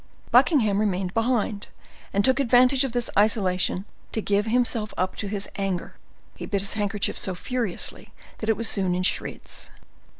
[0.31, 1.67] Buckingham remained behind,
[2.11, 5.93] and took advantage of this isolation to give himself up to his anger;
[6.33, 9.69] he bit his handkerchief so furiously that it was soon in shreds.